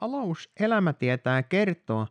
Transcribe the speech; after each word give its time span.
Talouselämä 0.00 0.92
tietää 0.92 1.42
kertoa, 1.42 2.06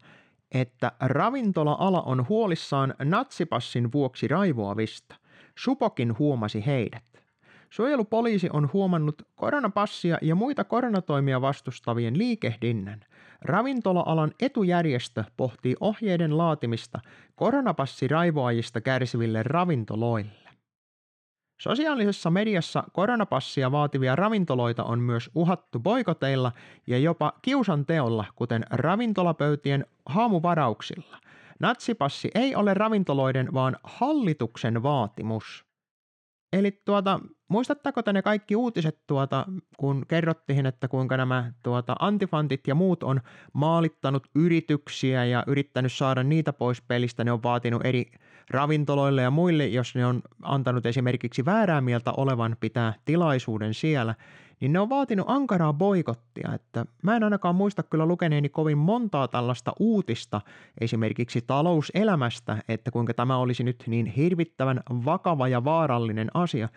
että 0.51 0.91
ravintola-ala 0.99 2.01
on 2.01 2.25
huolissaan 2.29 2.93
natsipassin 3.03 3.91
vuoksi 3.91 4.27
raivoavista. 4.27 5.15
Supokin 5.55 6.17
huomasi 6.19 6.65
heidät. 6.65 7.03
Suojelupoliisi 7.69 8.49
on 8.53 8.69
huomannut 8.73 9.21
koronapassia 9.35 10.17
ja 10.21 10.35
muita 10.35 10.63
koronatoimia 10.63 11.41
vastustavien 11.41 12.17
liikehdinnän. 12.17 12.99
Ravintola-alan 13.41 14.31
etujärjestö 14.39 15.23
pohtii 15.37 15.75
ohjeiden 15.79 16.37
laatimista 16.37 16.99
koronapassiraivoajista 17.35 18.81
kärsiville 18.81 19.43
ravintoloille. 19.43 20.46
Sosiaalisessa 21.57 22.31
mediassa 22.31 22.83
koronapassia 22.93 23.71
vaativia 23.71 24.15
ravintoloita 24.15 24.83
on 24.83 24.99
myös 24.99 25.29
uhattu 25.35 25.79
boikoteilla 25.79 26.51
ja 26.87 26.97
jopa 26.97 27.33
kiusanteolla, 27.41 28.25
kuten 28.35 28.65
ravintolapöytien 28.69 29.85
haamuvarauksilla. 30.05 31.17
Natsipassi 31.59 32.31
ei 32.35 32.55
ole 32.55 32.73
ravintoloiden, 32.73 33.53
vaan 33.53 33.77
hallituksen 33.83 34.83
vaatimus. 34.83 35.65
Eli 36.53 36.81
tuota, 36.85 37.19
muistatteko 37.47 38.03
te 38.03 38.13
ne 38.13 38.21
kaikki 38.21 38.55
uutiset, 38.55 38.99
tuota, 39.07 39.45
kun 39.77 40.05
kerrottiin, 40.07 40.65
että 40.65 40.87
kuinka 40.87 41.17
nämä 41.17 41.51
tuota, 41.63 41.95
antifantit 41.99 42.67
ja 42.67 42.75
muut 42.75 43.03
on 43.03 43.21
maalittanut 43.53 44.27
yrityksiä 44.35 45.25
ja 45.25 45.43
yrittänyt 45.47 45.93
saada 45.93 46.23
niitä 46.23 46.53
pois 46.53 46.81
pelistä. 46.81 47.23
Ne 47.23 47.31
on 47.31 47.43
vaatinut 47.43 47.85
eri 47.85 48.11
ravintoloille 48.49 49.21
ja 49.21 49.31
muille, 49.31 49.67
jos 49.67 49.95
ne 49.95 50.05
on 50.05 50.21
antanut 50.41 50.85
esimerkiksi 50.85 51.45
väärää 51.45 51.81
mieltä 51.81 52.11
olevan 52.11 52.57
pitää 52.59 52.93
tilaisuuden 53.05 53.73
siellä– 53.73 54.15
niin 54.59 54.73
ne 54.73 54.79
on 54.79 54.89
vaatinut 54.89 55.29
ankaraa 55.29 55.73
boikottia, 55.73 56.53
että 56.53 56.85
mä 57.03 57.15
en 57.15 57.23
ainakaan 57.23 57.55
muista 57.55 57.83
kyllä 57.83 58.05
lukeneeni 58.05 58.49
kovin 58.49 58.77
montaa 58.77 59.27
tällaista 59.27 59.73
uutista 59.79 60.41
esimerkiksi 60.81 61.41
talouselämästä, 61.41 62.57
että 62.67 62.91
kuinka 62.91 63.13
tämä 63.13 63.37
olisi 63.37 63.63
nyt 63.63 63.83
niin 63.87 64.05
hirvittävän 64.05 64.81
vakava 64.89 65.47
ja 65.47 65.63
vaarallinen 65.63 66.31
asia, 66.33 66.69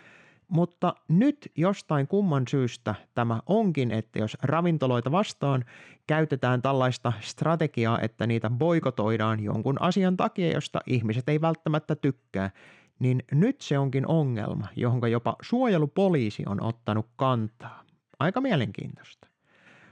mutta 0.51 0.95
nyt 1.09 1.53
jostain 1.57 2.09
kumman 2.09 2.45
syystä 2.49 2.95
tämä 3.15 3.41
onkin, 3.47 3.91
että 3.91 4.19
jos 4.19 4.37
ravintoloita 4.43 5.13
vastaan 5.13 5.65
käytetään 6.07 6.63
tällaista 6.63 7.13
strategiaa, 7.21 8.01
että 8.01 8.27
niitä 8.27 8.51
boikotoidaan 8.51 9.41
jonkun 9.41 9.83
asian 9.83 10.17
takia, 10.17 10.53
josta 10.53 10.81
ihmiset 10.87 11.29
ei 11.29 11.41
välttämättä 11.41 11.97
tykkää, 11.97 12.51
niin 12.99 13.23
nyt 13.33 13.61
se 13.61 13.79
onkin 13.79 14.07
ongelma, 14.07 14.67
johon 14.77 15.11
jopa 15.11 15.37
suojelupoliisi 15.43 16.43
on 16.47 16.63
ottanut 16.63 17.07
kantaa. 17.17 17.85
Aika 18.19 18.41
mielenkiintoista. 18.41 19.27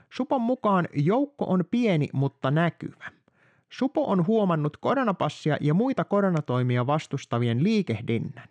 Supon 0.09 0.41
mukaan 0.41 0.87
joukko 0.93 1.45
on 1.45 1.63
pieni, 1.71 2.09
mutta 2.13 2.51
näkyvä. 2.51 3.11
Supo 3.69 4.05
on 4.05 4.27
huomannut 4.27 4.77
koronapassia 4.77 5.57
ja 5.61 5.73
muita 5.73 6.03
koronatoimia 6.03 6.87
vastustavien 6.87 7.63
liikehdinnän. 7.63 8.49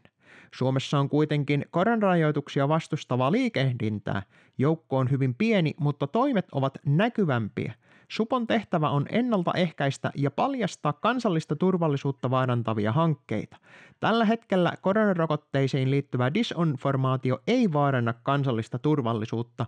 Suomessa 0.54 0.98
on 0.98 1.08
kuitenkin 1.08 1.66
koronarajoituksia 1.70 2.68
vastustavaa 2.68 3.32
liikehdintää. 3.32 4.22
Joukko 4.58 4.98
on 4.98 5.10
hyvin 5.10 5.34
pieni, 5.34 5.74
mutta 5.80 6.06
toimet 6.06 6.46
ovat 6.52 6.78
näkyvämpiä– 6.84 7.74
Supon 8.08 8.46
tehtävä 8.46 8.90
on 8.90 9.06
ennaltaehkäistä 9.10 10.10
ja 10.14 10.30
paljastaa 10.30 10.92
kansallista 10.92 11.56
turvallisuutta 11.56 12.30
vaarantavia 12.30 12.92
hankkeita. 12.92 13.56
Tällä 14.00 14.24
hetkellä 14.24 14.72
koronarokotteisiin 14.80 15.90
liittyvä 15.90 16.34
disinformaatio 16.34 17.38
ei 17.46 17.72
vaaranna 17.72 18.12
kansallista 18.12 18.78
turvallisuutta, 18.78 19.66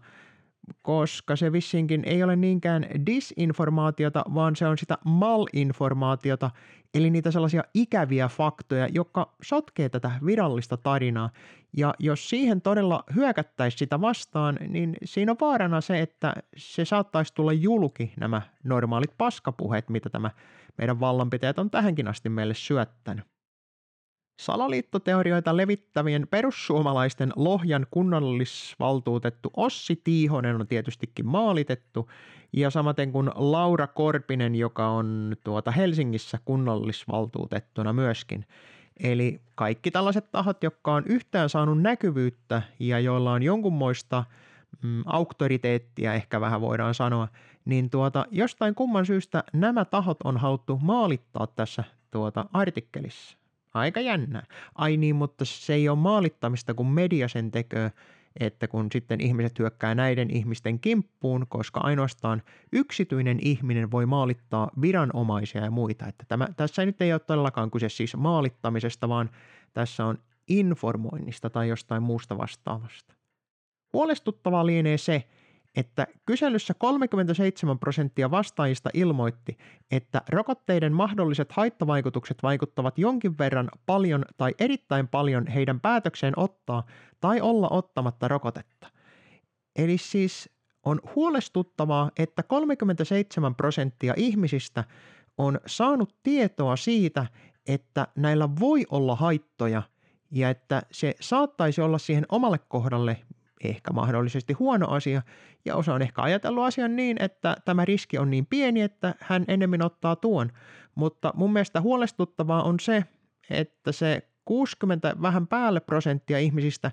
koska 0.82 1.36
se 1.36 1.52
vissinkin 1.52 2.02
ei 2.06 2.22
ole 2.22 2.36
niinkään 2.36 2.86
disinformaatiota, 3.06 4.24
vaan 4.34 4.56
se 4.56 4.66
on 4.66 4.78
sitä 4.78 4.98
malinformaatiota, 5.04 6.50
eli 6.94 7.10
niitä 7.10 7.30
sellaisia 7.30 7.64
ikäviä 7.74 8.28
faktoja, 8.28 8.88
jotka 8.92 9.34
sotkee 9.42 9.88
tätä 9.88 10.10
virallista 10.26 10.76
tarinaa. 10.76 11.30
Ja 11.76 11.94
jos 11.98 12.30
siihen 12.30 12.60
todella 12.60 13.04
hyökättäisiin 13.14 13.78
sitä 13.78 14.00
vastaan, 14.00 14.58
niin 14.68 14.96
siinä 15.04 15.32
on 15.32 15.38
vaarana 15.40 15.80
se, 15.80 16.00
että 16.00 16.34
se 16.56 16.84
saattaisi 16.84 17.34
tulla 17.34 17.52
julki 17.52 18.12
nämä 18.20 18.42
normaalit 18.64 19.18
paskapuheet, 19.18 19.88
mitä 19.88 20.10
tämä 20.10 20.30
meidän 20.78 21.00
vallanpitäjät 21.00 21.58
on 21.58 21.70
tähänkin 21.70 22.08
asti 22.08 22.28
meille 22.28 22.54
syöttänyt. 22.54 23.24
Salaliittoteorioita 24.40 25.56
levittävien 25.56 26.28
perussuomalaisten 26.30 27.32
Lohjan 27.36 27.86
kunnallisvaltuutettu 27.90 29.50
Ossi 29.56 30.00
Tiihonen 30.04 30.60
on 30.60 30.66
tietystikin 30.66 31.26
maalitettu, 31.26 32.10
ja 32.52 32.70
samaten 32.70 33.12
kuin 33.12 33.30
Laura 33.34 33.86
Korpinen, 33.86 34.54
joka 34.54 34.88
on 34.88 35.36
tuota 35.44 35.70
Helsingissä 35.70 36.38
kunnallisvaltuutettuna 36.44 37.92
myöskin. 37.92 38.46
Eli 39.00 39.40
kaikki 39.54 39.90
tällaiset 39.90 40.30
tahot, 40.32 40.62
jotka 40.62 40.94
on 40.94 41.02
yhtään 41.06 41.48
saanut 41.48 41.82
näkyvyyttä 41.82 42.62
ja 42.78 43.00
joilla 43.00 43.32
on 43.32 43.42
jonkunmoista 43.42 44.24
mm, 44.82 45.02
auktoriteettia, 45.06 46.14
ehkä 46.14 46.40
vähän 46.40 46.60
voidaan 46.60 46.94
sanoa, 46.94 47.28
niin 47.64 47.90
tuota, 47.90 48.26
jostain 48.30 48.74
kumman 48.74 49.06
syystä 49.06 49.44
nämä 49.52 49.84
tahot 49.84 50.18
on 50.24 50.36
haluttu 50.36 50.78
maalittaa 50.82 51.46
tässä 51.46 51.84
tuota 52.10 52.46
artikkelissa. 52.52 53.39
Aika 53.74 54.00
jännää. 54.00 54.46
Ai 54.74 54.96
niin, 54.96 55.16
mutta 55.16 55.44
se 55.44 55.74
ei 55.74 55.88
ole 55.88 55.98
maalittamista, 55.98 56.74
kun 56.74 56.90
media 56.90 57.28
sen 57.28 57.50
tekee, 57.50 57.92
että 58.40 58.68
kun 58.68 58.88
sitten 58.92 59.20
ihmiset 59.20 59.58
hyökkää 59.58 59.94
näiden 59.94 60.30
ihmisten 60.30 60.80
kimppuun, 60.80 61.46
koska 61.48 61.80
ainoastaan 61.80 62.42
yksityinen 62.72 63.38
ihminen 63.42 63.90
voi 63.90 64.06
maalittaa 64.06 64.70
viranomaisia 64.80 65.64
ja 65.64 65.70
muita. 65.70 66.06
Että 66.06 66.24
tämä, 66.28 66.48
tässä 66.56 66.82
ei 66.82 66.86
nyt 66.86 67.00
ei 67.00 67.12
ole 67.12 67.20
todellakaan 67.20 67.70
kyse 67.70 67.88
siis 67.88 68.16
maalittamisesta, 68.16 69.08
vaan 69.08 69.30
tässä 69.72 70.04
on 70.06 70.18
informoinnista 70.48 71.50
tai 71.50 71.68
jostain 71.68 72.02
muusta 72.02 72.38
vastaavasta. 72.38 73.14
Huolestuttavaa 73.92 74.66
lienee 74.66 74.98
se, 74.98 75.24
että 75.76 76.06
kyselyssä 76.26 76.74
37 76.74 77.78
prosenttia 77.78 78.30
vastaajista 78.30 78.90
ilmoitti, 78.94 79.58
että 79.90 80.22
rokotteiden 80.28 80.92
mahdolliset 80.92 81.52
haittavaikutukset 81.52 82.42
vaikuttavat 82.42 82.98
jonkin 82.98 83.38
verran 83.38 83.68
paljon 83.86 84.24
tai 84.36 84.54
erittäin 84.58 85.08
paljon 85.08 85.46
heidän 85.46 85.80
päätökseen 85.80 86.34
ottaa 86.36 86.86
tai 87.20 87.40
olla 87.40 87.68
ottamatta 87.70 88.28
rokotetta. 88.28 88.86
Eli 89.76 89.98
siis 89.98 90.50
on 90.84 91.00
huolestuttavaa, 91.16 92.10
että 92.18 92.42
37 92.42 93.54
prosenttia 93.54 94.14
ihmisistä 94.16 94.84
on 95.38 95.60
saanut 95.66 96.16
tietoa 96.22 96.76
siitä, 96.76 97.26
että 97.66 98.08
näillä 98.16 98.48
voi 98.60 98.86
olla 98.90 99.16
haittoja 99.16 99.82
ja 100.30 100.50
että 100.50 100.82
se 100.92 101.14
saattaisi 101.20 101.80
olla 101.80 101.98
siihen 101.98 102.26
omalle 102.28 102.58
kohdalle 102.58 103.16
ehkä 103.64 103.92
mahdollisesti 103.92 104.52
huono 104.52 104.88
asia, 104.88 105.22
ja 105.64 105.76
osa 105.76 105.94
on 105.94 106.02
ehkä 106.02 106.22
ajatellut 106.22 106.64
asian 106.64 106.96
niin, 106.96 107.22
että 107.22 107.56
tämä 107.64 107.84
riski 107.84 108.18
on 108.18 108.30
niin 108.30 108.46
pieni, 108.46 108.80
että 108.80 109.14
hän 109.20 109.44
enemmän 109.48 109.82
ottaa 109.82 110.16
tuon. 110.16 110.50
Mutta 110.94 111.32
mun 111.34 111.52
mielestä 111.52 111.80
huolestuttavaa 111.80 112.62
on 112.62 112.80
se, 112.80 113.04
että 113.50 113.92
se 113.92 114.28
60 114.44 115.16
vähän 115.22 115.46
päälle 115.46 115.80
prosenttia 115.80 116.38
ihmisistä 116.38 116.90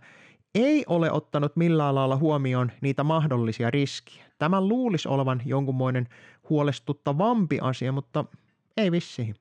ei 0.56 0.84
ole 0.88 1.12
ottanut 1.12 1.56
millään 1.56 1.96
lailla 1.96 2.18
huomioon 2.18 2.72
niitä 2.82 3.04
mahdollisia 3.04 3.72
riskiä. 3.72 4.24
Tämä 4.38 4.62
luulisi 4.62 5.08
olevan 5.08 5.42
jonkunmoinen 5.46 6.08
huolestuttavampi 6.50 7.60
asia, 7.62 7.92
mutta 7.92 8.26
ei 8.78 8.92
vissiin. 8.92 9.36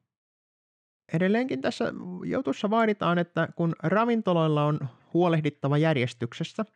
Edelleenkin 1.12 1.60
tässä 1.60 1.92
jutussa 2.24 2.70
vaaditaan, 2.70 3.18
että 3.18 3.48
kun 3.56 3.72
ravintoloilla 3.82 4.64
on 4.64 4.78
huolehdittava 5.14 5.78
järjestyksestä– 5.78 6.64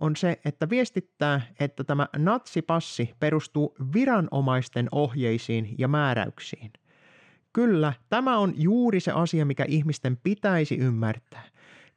on 0.00 0.16
se, 0.16 0.40
että 0.44 0.70
viestittää, 0.70 1.40
että 1.60 1.84
tämä 1.84 2.08
natsipassi 2.16 3.14
perustuu 3.20 3.74
viranomaisten 3.94 4.88
ohjeisiin 4.92 5.74
ja 5.78 5.88
määräyksiin. 5.88 6.72
Kyllä, 7.52 7.92
tämä 8.08 8.38
on 8.38 8.52
juuri 8.56 9.00
se 9.00 9.12
asia, 9.12 9.44
mikä 9.44 9.64
ihmisten 9.68 10.16
pitäisi 10.16 10.76
ymmärtää. 10.76 11.42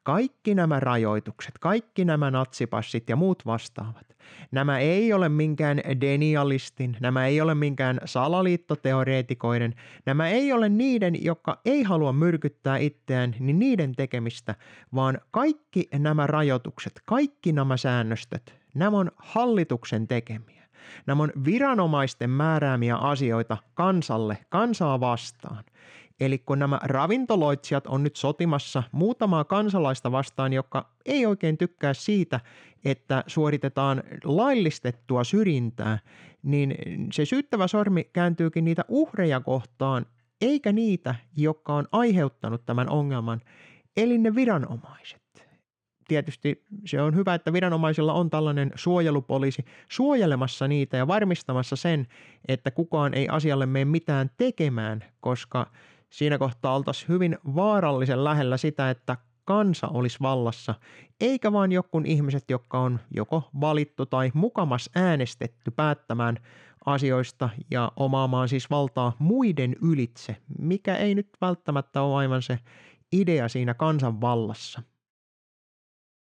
Kaikki 0.08 0.56
nämä 0.56 0.80
rajoitukset, 0.80 1.58
kaikki 1.60 2.06
nämä 2.06 2.32
natsipassit 2.32 3.10
ja 3.10 3.16
muut 3.16 3.46
vastaavat, 3.46 4.16
nämä 4.52 4.80
ei 4.80 5.14
ole 5.14 5.30
minkään 5.30 5.82
denialistin, 6.02 6.98
nämä 7.00 7.26
ei 7.26 7.42
ole 7.42 7.56
minkään 7.56 8.00
salaliittoteoreetikoiden, 8.06 9.74
nämä 10.06 10.28
ei 10.28 10.54
ole 10.54 10.70
niiden, 10.70 11.24
jotka 11.24 11.62
ei 11.66 11.84
halua 11.84 12.14
myrkyttää 12.14 12.78
itseään, 12.78 13.36
niin 13.40 13.60
niiden 13.60 13.96
tekemistä, 13.96 14.56
vaan 14.96 15.18
kaikki 15.32 15.88
nämä 16.00 16.28
rajoitukset, 16.28 17.02
kaikki 17.06 17.54
nämä 17.54 17.78
säännöstöt, 17.78 18.56
nämä 18.76 18.98
on 18.98 19.12
hallituksen 19.18 20.08
tekemiä. 20.08 20.68
Nämä 21.06 21.24
on 21.24 21.32
viranomaisten 21.46 22.30
määräämiä 22.30 22.96
asioita 22.96 23.58
kansalle, 23.74 24.38
kansaa 24.50 25.00
vastaan. 25.00 25.64
Eli 26.20 26.38
kun 26.38 26.60
nämä 26.60 26.80
ravintoloitsijat 26.84 27.88
on 27.88 28.04
nyt 28.04 28.16
sotimassa 28.16 28.84
muutamaa 28.92 29.44
kansalaista 29.44 30.12
vastaan, 30.12 30.54
joka 30.54 30.90
ei 31.06 31.26
oikein 31.26 31.58
tykkää 31.58 31.94
siitä, 31.94 32.40
että 32.86 33.24
suoritetaan 33.28 34.04
laillistettua 34.24 35.24
syrjintää, 35.24 36.00
niin 36.44 36.76
se 37.14 37.26
syyttävä 37.26 37.68
sormi 37.68 38.04
kääntyykin 38.04 38.66
niitä 38.66 38.86
uhreja 38.88 39.40
kohtaan, 39.40 40.06
eikä 40.42 40.72
niitä, 40.72 41.16
jotka 41.36 41.74
on 41.74 41.88
aiheuttanut 41.92 42.66
tämän 42.66 42.90
ongelman, 42.90 43.42
eli 43.98 44.18
ne 44.18 44.36
viranomaiset. 44.36 45.48
Tietysti 46.08 46.66
se 46.86 47.02
on 47.02 47.16
hyvä, 47.16 47.34
että 47.34 47.54
viranomaisilla 47.54 48.14
on 48.14 48.30
tällainen 48.30 48.72
suojelupoliisi 48.76 49.66
suojelemassa 49.90 50.68
niitä 50.68 50.98
ja 50.98 51.08
varmistamassa 51.08 51.76
sen, 51.76 52.08
että 52.48 52.72
kukaan 52.72 53.14
ei 53.14 53.28
asialle 53.30 53.66
mene 53.66 53.86
mitään 53.86 54.30
tekemään, 54.38 55.04
koska 55.20 55.72
siinä 56.10 56.38
kohtaa 56.38 56.76
oltaisiin 56.76 57.10
hyvin 57.10 57.38
vaarallisen 57.56 58.24
lähellä 58.24 58.58
sitä, 58.58 58.90
että 58.90 59.18
kansa 59.46 59.88
olisi 59.88 60.18
vallassa, 60.22 60.76
eikä 61.22 61.52
vain 61.52 61.72
jokun 61.72 62.06
ihmiset, 62.06 62.44
jotka 62.50 62.80
on 62.80 63.00
joko 63.12 63.50
valittu 63.62 64.06
tai 64.06 64.32
mukamas 64.34 64.90
äänestetty 64.96 65.72
päättämään 65.72 66.38
asioista 66.86 67.50
ja 67.72 67.92
omaamaan 67.96 68.50
siis 68.50 68.70
valtaa 68.70 69.16
muiden 69.20 69.76
ylitse, 69.82 70.38
mikä 70.60 70.96
ei 70.96 71.16
nyt 71.16 71.30
välttämättä 71.42 72.02
ole 72.02 72.16
aivan 72.16 72.42
se 72.42 72.60
idea 73.12 73.48
siinä 73.48 73.74
kansanvallassa. 73.74 74.82